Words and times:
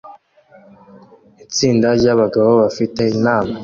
Itsinda 1.43 1.87
ryabagabo 1.99 2.49
bafite 2.61 3.01
inama 3.15 3.53